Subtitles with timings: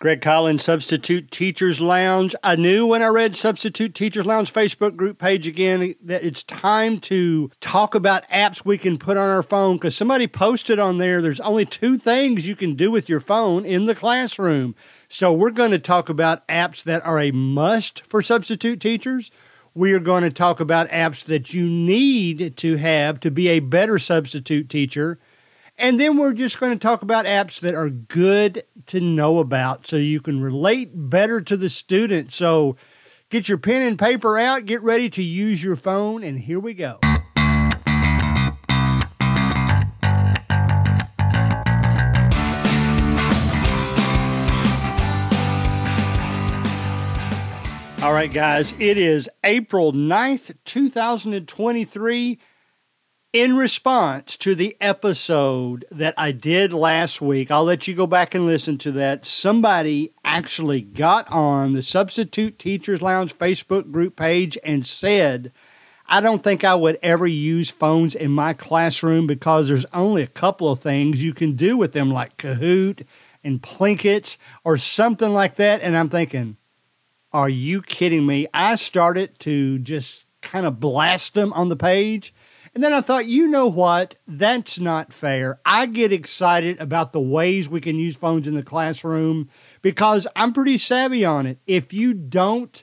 [0.00, 2.34] Greg Collins, Substitute Teachers Lounge.
[2.42, 7.00] I knew when I read Substitute Teachers Lounge Facebook group page again that it's time
[7.00, 11.20] to talk about apps we can put on our phone because somebody posted on there
[11.20, 14.74] there's only two things you can do with your phone in the classroom.
[15.10, 19.30] So we're going to talk about apps that are a must for substitute teachers.
[19.74, 23.60] We are going to talk about apps that you need to have to be a
[23.60, 25.18] better substitute teacher.
[25.80, 29.86] And then we're just going to talk about apps that are good to know about
[29.86, 32.30] so you can relate better to the student.
[32.32, 32.76] So
[33.30, 36.74] get your pen and paper out, get ready to use your phone, and here we
[36.74, 36.98] go.
[48.02, 52.38] All right, guys, it is April 9th, 2023
[53.32, 58.34] in response to the episode that I did last week, I'll let you go back
[58.34, 59.24] and listen to that.
[59.24, 65.52] Somebody actually got on the Substitute Teachers Lounge Facebook group page and said,
[66.08, 70.26] I don't think I would ever use phones in my classroom because there's only a
[70.26, 73.06] couple of things you can do with them, like Kahoot
[73.44, 75.82] and Plinkets or something like that.
[75.82, 76.56] And I'm thinking,
[77.32, 78.48] are you kidding me?
[78.52, 82.34] I started to just kind of blast them on the page
[82.74, 84.14] and then I thought, you know what?
[84.28, 85.58] That's not fair.
[85.64, 89.48] I get excited about the ways we can use phones in the classroom
[89.82, 91.58] because I'm pretty savvy on it.
[91.66, 92.82] If you don't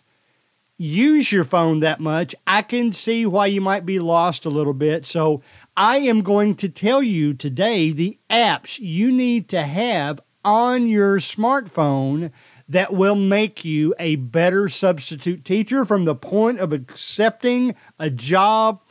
[0.78, 4.74] use your phone that much, I can see why you might be lost a little
[4.74, 5.06] bit.
[5.06, 5.42] So
[5.76, 11.18] I am going to tell you today the apps you need to have on your
[11.18, 12.32] smartphone
[12.70, 18.82] that will make you a better substitute teacher from the point of accepting a job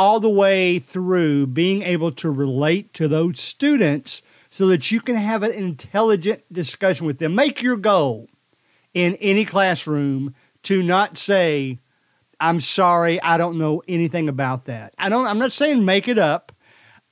[0.00, 5.14] all the way through being able to relate to those students so that you can
[5.14, 7.34] have an intelligent discussion with them.
[7.34, 8.26] Make your goal
[8.94, 11.80] in any classroom to not say,
[12.40, 14.94] I'm sorry, I don't know anything about that.
[14.96, 16.50] I don't I'm not saying make it up.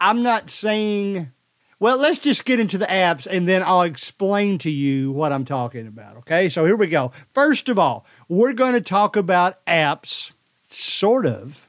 [0.01, 1.31] I'm not saying
[1.79, 5.45] well, let's just get into the apps and then I'll explain to you what I'm
[5.45, 6.17] talking about.
[6.17, 7.13] Okay, so here we go.
[7.35, 10.33] First of all, we're going to talk about apps,
[10.71, 11.68] sort of,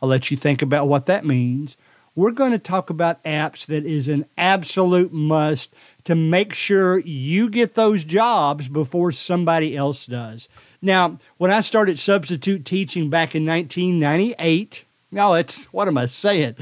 [0.00, 1.76] I'll let you think about what that means.
[2.14, 5.74] We're going to talk about apps that is an absolute must
[6.04, 10.48] to make sure you get those jobs before somebody else does.
[10.82, 16.56] Now, when I started substitute teaching back in 1998, no, it's what am I saying?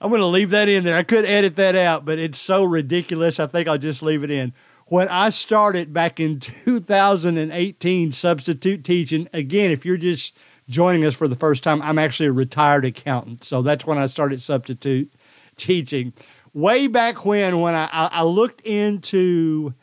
[0.00, 0.96] I'm going to leave that in there.
[0.96, 3.40] I could edit that out, but it's so ridiculous.
[3.40, 4.52] I think I'll just leave it in.
[4.86, 10.36] When I started back in 2018 substitute teaching, again, if you're just
[10.72, 13.44] joining us for the first time, I'm actually a retired accountant.
[13.44, 15.12] So that's when I started substitute
[15.56, 16.12] teaching.
[16.54, 19.74] Way back when, when I, I looked into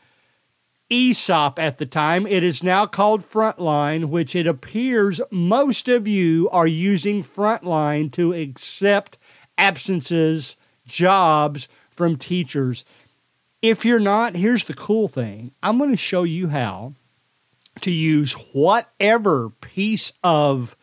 [0.90, 6.50] Aesop at the time, it is now called Frontline, which it appears most of you
[6.52, 9.18] are using Frontline to accept
[9.58, 12.86] absences, jobs from teachers.
[13.62, 16.94] If you're not, here's the cool thing I'm going to show you how
[17.82, 20.76] to use whatever piece of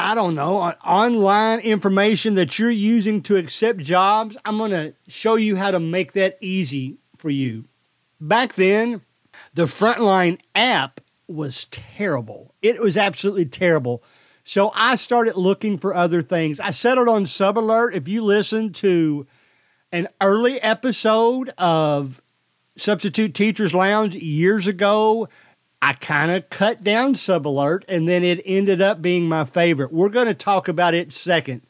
[0.00, 5.34] I don't know, online information that you're using to accept jobs, I'm going to show
[5.34, 7.64] you how to make that easy for you.
[8.20, 9.00] Back then,
[9.54, 12.54] the Frontline app was terrible.
[12.62, 14.04] It was absolutely terrible.
[14.44, 16.60] So I started looking for other things.
[16.60, 17.92] I settled on SubAlert.
[17.92, 19.26] If you listen to
[19.90, 22.22] an early episode of
[22.76, 25.28] Substitute Teachers Lounge years ago,
[25.80, 29.92] I kind of cut down SubAlert and then it ended up being my favorite.
[29.92, 31.62] We're going to talk about it second.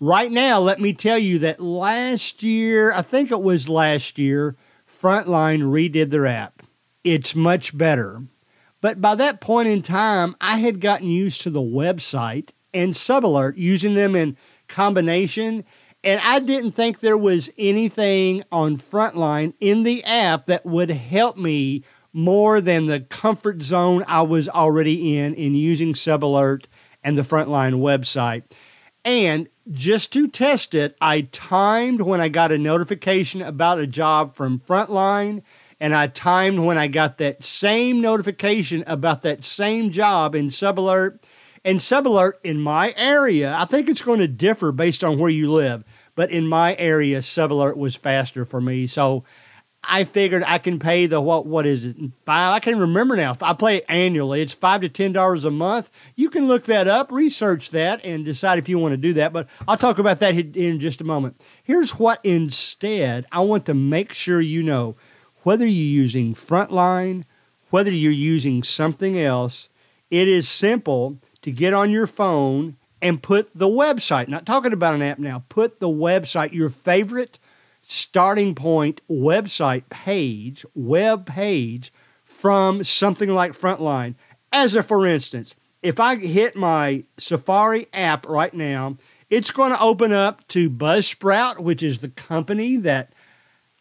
[0.00, 4.56] Right now, let me tell you that last year, I think it was last year,
[4.86, 6.62] Frontline redid their app.
[7.04, 8.24] It's much better.
[8.80, 13.54] But by that point in time, I had gotten used to the website and SubAlert,
[13.56, 14.36] using them in
[14.68, 15.64] combination.
[16.02, 21.38] And I didn't think there was anything on Frontline in the app that would help
[21.38, 26.64] me more than the comfort zone I was already in in using SubAlert
[27.02, 28.44] and the Frontline website.
[29.04, 34.34] And just to test it, I timed when I got a notification about a job
[34.34, 35.42] from Frontline,
[35.80, 41.22] and I timed when I got that same notification about that same job in SubAlert.
[41.64, 45.50] And SubAlert in my area, I think it's going to differ based on where you
[45.50, 45.82] live,
[46.14, 48.86] but in my area, SubAlert was faster for me.
[48.86, 49.24] So
[49.88, 53.34] I figured I can pay the what what is it five I can't remember now.
[53.42, 55.90] I play it annually, it's five to ten dollars a month.
[56.16, 59.32] You can look that up, research that, and decide if you want to do that.
[59.32, 61.44] But I'll talk about that in just a moment.
[61.62, 64.96] Here's what instead I want to make sure you know.
[65.42, 67.24] whether you're using Frontline,
[67.70, 69.68] whether you're using something else,
[70.10, 74.94] it is simple to get on your phone and put the website, not talking about
[74.94, 77.38] an app now, put the website, your favorite
[77.92, 81.92] starting point website page, web page
[82.24, 84.14] from something like Frontline.
[84.52, 88.96] As a for instance, if I hit my Safari app right now,
[89.28, 93.12] it's going to open up to Buzzsprout, which is the company that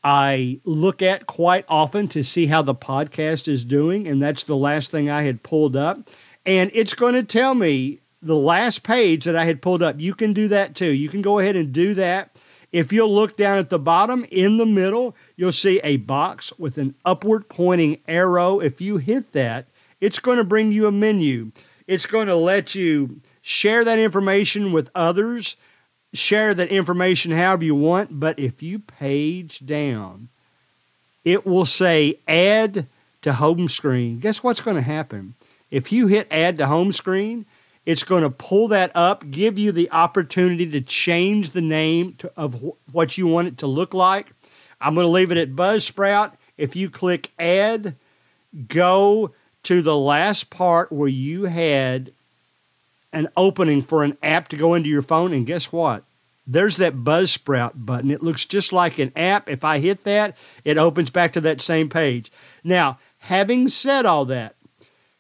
[0.03, 4.07] I look at quite often to see how the podcast is doing.
[4.07, 6.09] And that's the last thing I had pulled up.
[6.45, 9.99] And it's going to tell me the last page that I had pulled up.
[9.99, 10.91] You can do that too.
[10.91, 12.35] You can go ahead and do that.
[12.73, 16.79] If you'll look down at the bottom in the middle, you'll see a box with
[16.79, 18.59] an upward pointing arrow.
[18.59, 19.67] If you hit that,
[20.01, 21.51] it's going to bring you a menu.
[21.85, 25.55] It's going to let you share that information with others,
[26.13, 28.19] share that information however you want.
[28.19, 30.29] But if you page down,
[31.23, 32.87] it will say add
[33.21, 34.19] to home screen.
[34.19, 35.35] Guess what's going to happen?
[35.69, 37.45] If you hit add to home screen,
[37.85, 42.31] it's going to pull that up, give you the opportunity to change the name to,
[42.37, 44.33] of wh- what you want it to look like.
[44.79, 46.33] I'm going to leave it at Buzzsprout.
[46.57, 47.95] If you click add,
[48.67, 49.33] go
[49.63, 52.11] to the last part where you had
[53.11, 56.03] an opening for an app to go into your phone, and guess what?
[56.45, 58.11] There's that Buzzsprout button.
[58.11, 59.49] It looks just like an app.
[59.49, 60.35] If I hit that,
[60.65, 62.31] it opens back to that same page.
[62.63, 64.55] Now, having said all that,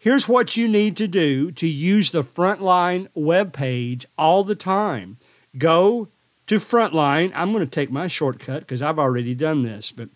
[0.03, 5.15] here's what you need to do to use the Frontline web page all the time.
[5.57, 6.09] Go
[6.47, 7.31] to Frontline.
[7.33, 10.09] I'm going to take my shortcut because I've already done this, but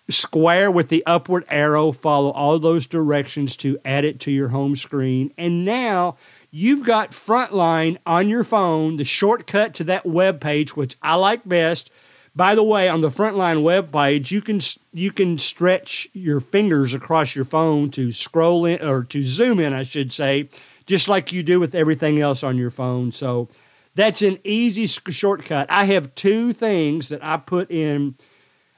[0.10, 4.76] square with the upward arrow, follow all those directions to add it to your home
[4.76, 5.32] screen.
[5.38, 6.18] And now
[6.52, 11.48] you've got Frontline on your phone, the shortcut to that web page, which I like
[11.48, 11.90] best.
[12.36, 14.60] By the way, on the Frontline web page, you can
[14.94, 19.74] you can stretch your fingers across your phone to scroll in or to zoom in,
[19.74, 20.50] I should say,
[20.86, 23.12] just like you do with everything else on your phone.
[23.12, 23.50] So
[23.96, 25.70] that's an easy shortcut.
[25.70, 28.16] I have two things that I put in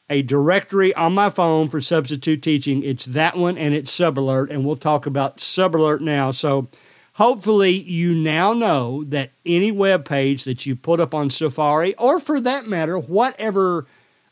[0.10, 2.84] a directory on my phone for substitute teaching.
[2.84, 6.32] It's that one and it's SubAlert, and we'll talk about SubAlert now.
[6.32, 6.70] So
[7.14, 12.20] hopefully you now know that any web page that you put up on Safari, or
[12.20, 13.86] for that matter, whatever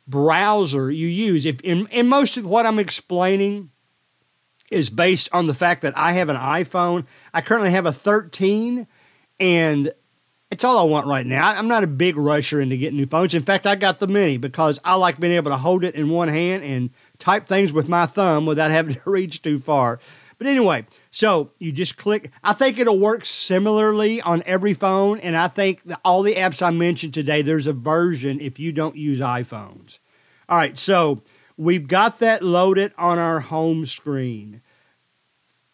[0.07, 3.69] browser you use, if in, in most of what I'm explaining
[4.71, 7.05] is based on the fact that I have an iPhone.
[7.33, 8.87] I currently have a 13,
[9.39, 9.91] and
[10.49, 11.49] it's all I want right now.
[11.49, 13.35] I'm not a big rusher into getting new phones.
[13.35, 16.09] In fact, I got the mini because I like being able to hold it in
[16.09, 16.89] one hand and
[17.19, 19.99] type things with my thumb without having to reach too far.
[20.41, 22.31] But anyway, so you just click.
[22.43, 25.19] I think it'll work similarly on every phone.
[25.19, 28.95] And I think all the apps I mentioned today, there's a version if you don't
[28.95, 29.99] use iPhones.
[30.49, 31.21] All right, so
[31.57, 34.63] we've got that loaded on our home screen.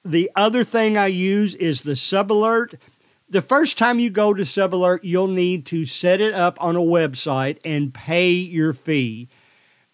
[0.03, 2.73] The other thing I use is the SubAlert.
[3.29, 6.79] The first time you go to SubAlert, you'll need to set it up on a
[6.79, 9.29] website and pay your fee.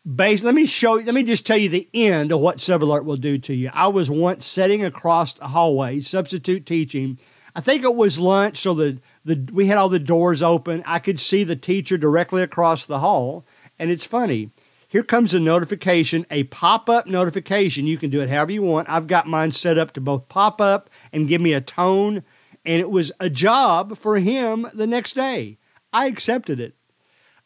[0.06, 3.06] Base, let me show you, let me just tell you the end of what SubAlert
[3.06, 3.70] will do to you.
[3.74, 7.20] I was once sitting across the hallway, substitute teaching.
[7.56, 10.84] I think it was lunch, so the, the we had all the doors open.
[10.86, 13.46] I could see the teacher directly across the hall.
[13.80, 14.52] And it's funny.
[14.90, 17.88] Here comes a notification, a pop up notification.
[17.88, 18.90] You can do it however you want.
[18.90, 22.24] I've got mine set up to both pop up and give me a tone
[22.66, 25.58] and it was a job for him the next day.
[25.92, 26.76] I accepted it.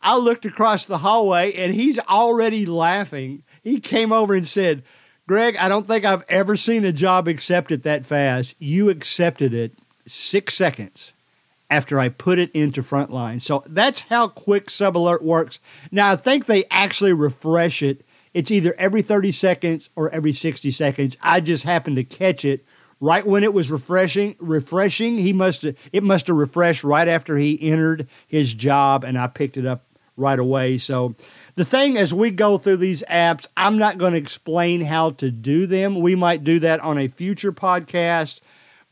[0.01, 3.43] I looked across the hallway and he's already laughing.
[3.63, 4.83] He came over and said,
[5.27, 8.55] Greg, I don't think I've ever seen a job accepted that fast.
[8.59, 9.73] You accepted it
[10.05, 11.13] six seconds
[11.69, 13.41] after I put it into Frontline.
[13.41, 15.59] So that's how quick SubAlert works.
[15.91, 18.05] Now, I think they actually refresh it.
[18.33, 21.17] It's either every 30 seconds or every 60 seconds.
[21.21, 22.63] I just happened to catch it
[22.99, 27.61] right when it was refreshing refreshing he must it must have refreshed right after he
[27.61, 29.83] entered his job and i picked it up
[30.17, 30.77] right away.
[30.77, 31.15] So
[31.55, 35.31] the thing as we go through these apps i'm not going to explain how to
[35.31, 36.01] do them.
[36.01, 38.41] We might do that on a future podcast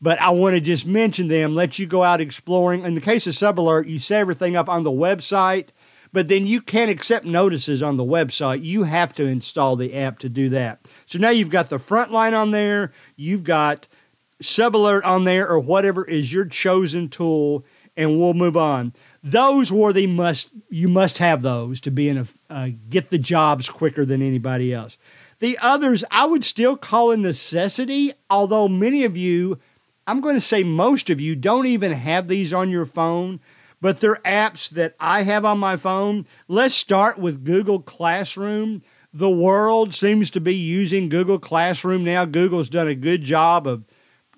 [0.00, 2.84] but i want to just mention them let you go out exploring.
[2.84, 5.68] In the case of subalert you set everything up on the website
[6.12, 8.62] but then you can't accept notices on the website.
[8.62, 10.88] You have to install the app to do that.
[11.04, 13.86] So now you've got the Frontline on there you've got
[14.42, 17.64] SubAlert on there or whatever is your chosen tool,
[17.96, 18.92] and we'll move on.
[19.26, 23.18] Those were the must you must have those to be in a uh, get the
[23.18, 24.98] jobs quicker than anybody else.
[25.40, 29.58] The others I would still call a necessity, although many of you,
[30.06, 33.40] I'm going to say most of you, don't even have these on your phone,
[33.80, 36.24] but they're apps that I have on my phone.
[36.46, 38.84] Let's start with Google Classroom.
[39.12, 42.26] The world seems to be using Google Classroom now.
[42.26, 43.84] Google's done a good job of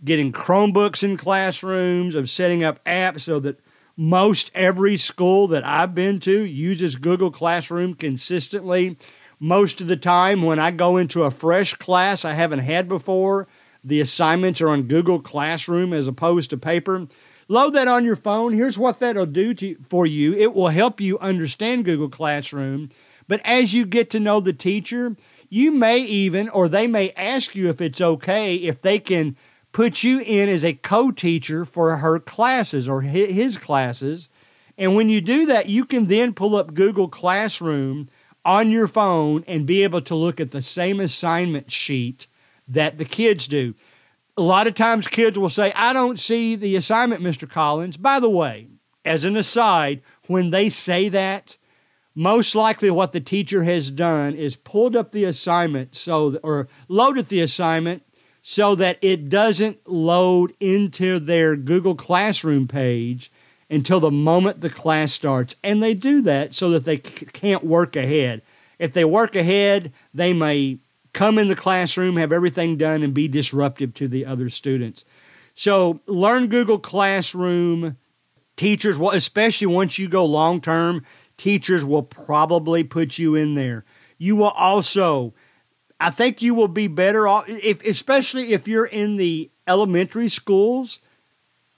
[0.03, 3.61] getting Chromebooks in classrooms, of setting up apps so that
[3.99, 8.97] most every school that I've been to uses Google Classroom consistently.
[9.41, 13.49] Most of the time, when I go into a fresh class I haven't had before,
[13.83, 17.09] the assignments are on Google Classroom as opposed to paper.
[17.49, 18.53] Load that on your phone.
[18.53, 22.91] Here's what that'll do to, for you it will help you understand Google Classroom.
[23.27, 25.17] But as you get to know the teacher,
[25.49, 29.37] you may even, or they may ask you if it's okay if they can
[29.79, 34.29] put you in as a co teacher for her classes or his classes.
[34.77, 38.09] And when you do that, you can then pull up Google Classroom
[38.45, 42.27] on your phone and be able to look at the same assignment sheet
[42.67, 43.77] that the kids do.
[44.37, 47.49] A lot of times, kids will say, I don't see the assignment, Mr.
[47.49, 47.97] Collins.
[47.97, 48.67] By the way,
[49.05, 51.57] as an aside, when they say that,
[52.17, 57.27] most likely what the teacher has done is pulled up the assignment so or loaded
[57.27, 58.03] the assignment
[58.51, 63.31] so that it doesn't load into their Google Classroom page
[63.69, 65.55] until the moment the class starts.
[65.63, 68.41] And they do that so that they c- can't work ahead.
[68.79, 70.79] If they work ahead, they may
[71.13, 75.05] come in the classroom, have everything done, and be disruptive to the other students.
[75.53, 77.99] So learn Google Classroom.
[78.57, 81.05] Teachers, well, especially once you go long term,
[81.37, 83.85] teachers will probably put you in there.
[84.17, 85.35] You will also
[86.01, 91.01] I think you will be better off, if, especially if you're in the elementary schools.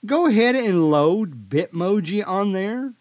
[0.05, 2.93] Go ahead and load Bitmoji on there.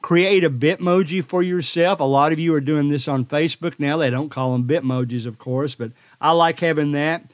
[0.00, 1.98] Create a Bitmoji for yourself.
[1.98, 3.96] A lot of you are doing this on Facebook now.
[3.96, 7.24] They don't call them Bitmojis, of course, but I like having that.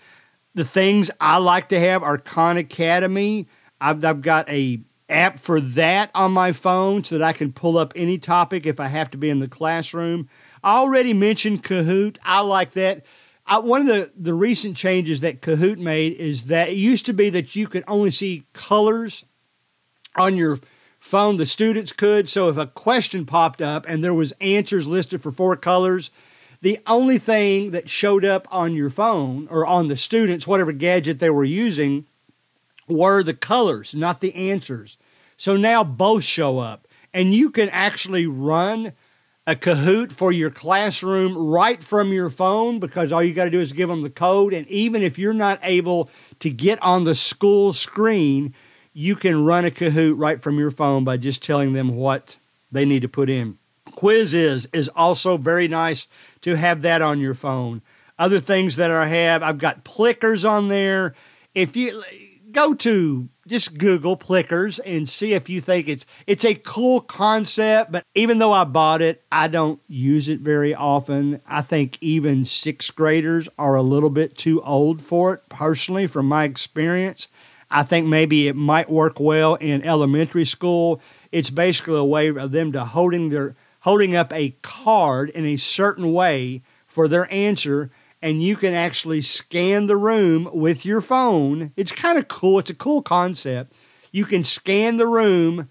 [0.54, 3.48] The things I like to have are Khan Academy.
[3.80, 7.76] I've, I've got a app for that on my phone so that I can pull
[7.76, 10.28] up any topic if I have to be in the classroom.
[10.62, 12.16] I already mentioned Kahoot.
[12.24, 13.04] I like that.
[13.46, 17.12] I, one of the, the recent changes that Kahoot made is that it used to
[17.12, 19.24] be that you could only see colors
[20.16, 20.58] on your
[20.98, 21.36] phone.
[21.36, 22.28] The students could.
[22.28, 26.10] So if a question popped up and there was answers listed for four colors,
[26.62, 31.18] the only thing that showed up on your phone or on the students, whatever gadget
[31.18, 32.06] they were using,
[32.88, 34.96] were the colors, not the answers.
[35.36, 36.88] So now both show up.
[37.12, 38.92] And you can actually run
[39.46, 43.60] a Kahoot for your classroom right from your phone because all you got to do
[43.60, 44.54] is give them the code.
[44.54, 46.08] And even if you're not able
[46.40, 48.54] to get on the school screen,
[48.94, 52.38] you can run a Kahoot right from your phone by just telling them what
[52.72, 53.58] they need to put in.
[53.90, 56.08] Quizizz is also very nice
[56.40, 57.82] to have that on your phone.
[58.18, 61.14] Other things that I have, I've got Plickers on there.
[61.54, 62.02] If you
[62.54, 67.92] go to just Google Plickers and see if you think it's it's a cool concept.
[67.92, 71.40] But even though I bought it, I don't use it very often.
[71.46, 75.48] I think even sixth graders are a little bit too old for it.
[75.48, 77.28] Personally, from my experience,
[77.70, 81.00] I think maybe it might work well in elementary school.
[81.32, 85.56] It's basically a way of them to holding their holding up a card in a
[85.56, 87.90] certain way for their answer
[88.24, 91.72] and you can actually scan the room with your phone.
[91.76, 92.58] It's kind of cool.
[92.58, 93.74] It's a cool concept.
[94.12, 95.68] You can scan the room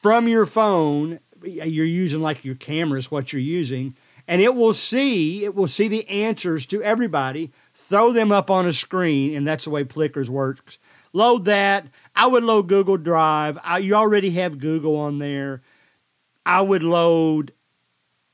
[0.00, 1.18] from your phone.
[1.42, 3.96] You're using like your camera is what you're using,
[4.28, 7.50] and it will see it will see the answers to everybody.
[7.74, 10.78] Throw them up on a screen, and that's the way Plickers works.
[11.12, 11.86] Load that.
[12.14, 13.58] I would load Google Drive.
[13.64, 15.62] I, you already have Google on there.
[16.46, 17.52] I would load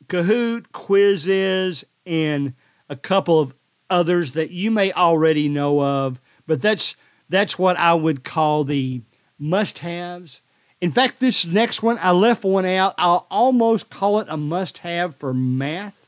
[0.09, 2.53] Kahoot, Quizizz, and
[2.88, 3.55] a couple of
[3.90, 6.97] others that you may already know of, but that's
[7.28, 9.02] that's what I would call the
[9.38, 10.43] must-haves.
[10.81, 12.95] In fact, this next one I left one out.
[12.99, 16.07] I'll almost call it a must-have for math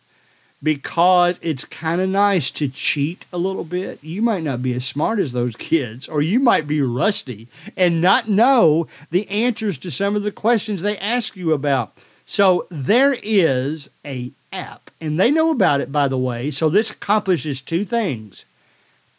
[0.62, 4.02] because it's kind of nice to cheat a little bit.
[4.02, 8.00] You might not be as smart as those kids, or you might be rusty and
[8.00, 12.02] not know the answers to some of the questions they ask you about.
[12.26, 16.50] So there is a app, and they know about it, by the way.
[16.50, 18.44] So this accomplishes two things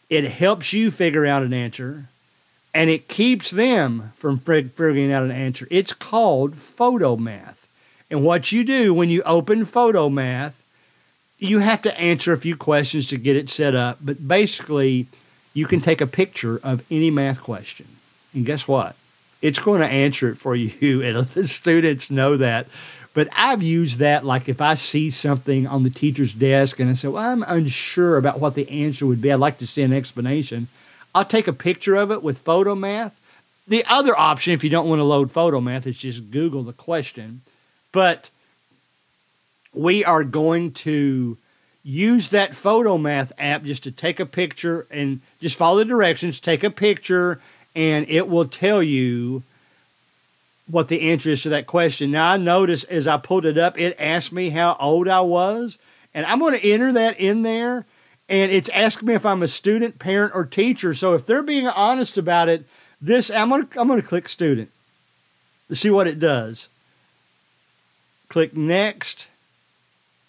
[0.09, 2.05] it helps you figure out an answer,
[2.73, 5.67] and it keeps them from figuring out an answer.
[5.69, 7.67] It's called Photomath.
[8.09, 10.61] And what you do when you open Photomath,
[11.37, 15.07] you have to answer a few questions to get it set up, but basically,
[15.53, 17.87] you can take a picture of any math question.
[18.33, 18.95] And guess what?
[19.41, 22.67] It's going to answer it for you, and the students know that
[23.13, 26.93] But I've used that like if I see something on the teacher's desk and I
[26.93, 29.93] say, well, I'm unsure about what the answer would be, I'd like to see an
[29.93, 30.67] explanation.
[31.13, 33.13] I'll take a picture of it with Photomath.
[33.67, 37.41] The other option, if you don't want to load Photomath, is just Google the question.
[37.91, 38.29] But
[39.73, 41.37] we are going to
[41.83, 46.63] use that Photomath app just to take a picture and just follow the directions, take
[46.63, 47.41] a picture,
[47.75, 49.43] and it will tell you
[50.69, 52.11] what the answer is to that question.
[52.11, 55.79] Now, I noticed as I pulled it up, it asked me how old I was,
[56.13, 57.85] and I'm going to enter that in there.
[58.27, 60.93] And it's asking me if I'm a student, parent, or teacher.
[60.93, 62.65] So if they're being honest about it,
[63.01, 64.69] this I'm going to I'm going to click student
[65.67, 66.69] to see what it does.
[68.27, 69.29] Click next.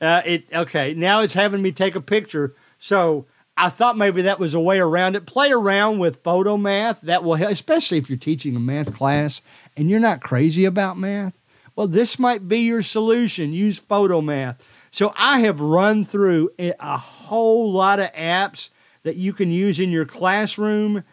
[0.01, 0.95] Uh, it okay.
[0.95, 2.55] Now it's having me take a picture.
[2.79, 3.27] So
[3.61, 5.27] I thought maybe that was a way around it.
[5.27, 7.03] Play around with Photomath.
[7.03, 9.43] That will help, especially if you're teaching a math class
[9.77, 11.43] and you're not crazy about math.
[11.77, 13.53] Well, this might be your solution.
[13.53, 14.59] Use Photomath.
[14.91, 18.71] So I have run through a whole lot of apps
[19.03, 21.05] that you can use in your classroom,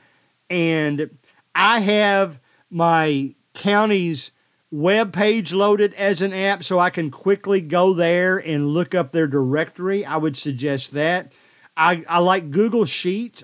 [0.50, 1.10] and
[1.54, 2.40] I have
[2.70, 4.32] my county's
[4.72, 9.12] web page loaded as an app so I can quickly go there and look up
[9.12, 10.06] their directory.
[10.06, 11.34] I would suggest that.
[11.78, 13.44] I, I like Google Sheets.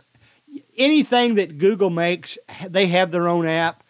[0.77, 2.37] Anything that Google makes,
[2.67, 3.83] they have their own app.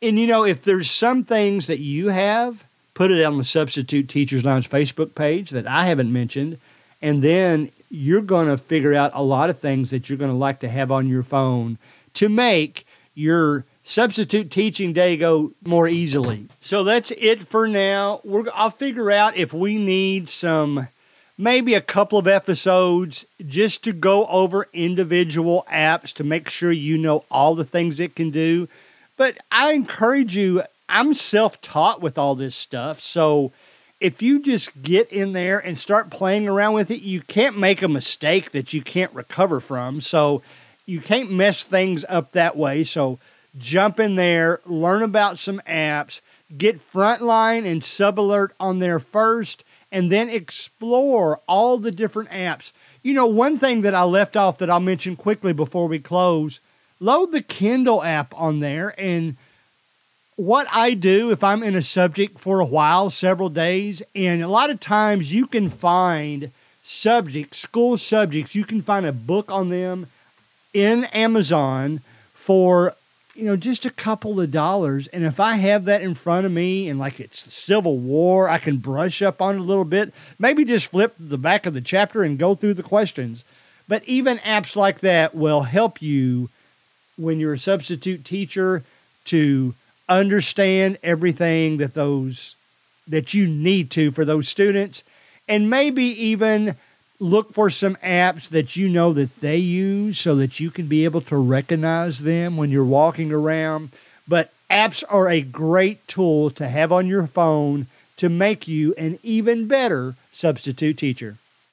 [0.00, 4.08] And you know, if there's some things that you have, put it on the Substitute
[4.08, 6.58] Teachers Lounge Facebook page that I haven't mentioned.
[7.00, 10.36] And then you're going to figure out a lot of things that you're going to
[10.36, 11.78] like to have on your phone
[12.14, 16.48] to make your substitute teaching day go more easily.
[16.60, 18.20] So that's it for now.
[18.22, 20.88] We're, I'll figure out if we need some
[21.38, 26.98] maybe a couple of episodes just to go over individual apps to make sure you
[26.98, 28.68] know all the things it can do.
[29.16, 33.00] But I encourage you, I'm self taught with all this stuff.
[33.00, 33.52] So
[34.00, 37.82] if you just get in there and start playing around with it, you can't make
[37.82, 40.00] a mistake that you can't recover from.
[40.00, 40.42] So
[40.86, 42.82] you can't mess things up that way.
[42.82, 43.18] So
[43.56, 46.20] jump in there, learn about some apps,
[46.56, 52.72] get Frontline and SubAlert on there first and then explore all the different apps.
[53.02, 56.60] You know, one thing that I left off that I'll mention quickly before we close
[57.00, 58.94] load the Kindle app on there.
[58.98, 59.36] And
[60.36, 64.48] what I do if I'm in a subject for a while, several days, and a
[64.48, 66.50] lot of times you can find
[66.82, 70.06] subjects, school subjects, you can find a book on them
[70.72, 72.00] in Amazon
[72.32, 72.94] for
[73.38, 75.06] you know, just a couple of dollars.
[75.06, 78.58] And if I have that in front of me and like it's Civil War, I
[78.58, 80.12] can brush up on it a little bit.
[80.40, 83.44] Maybe just flip the back of the chapter and go through the questions.
[83.86, 86.50] But even apps like that will help you
[87.16, 88.82] when you're a substitute teacher
[89.26, 89.76] to
[90.08, 92.56] understand everything that those
[93.06, 95.04] that you need to for those students
[95.46, 96.76] and maybe even
[97.20, 101.04] look for some apps that you know that they use so that you can be
[101.04, 103.90] able to recognize them when you're walking around.
[104.26, 109.18] But apps are a great tool to have on your phone to make you an
[109.22, 111.36] even better substitute teacher.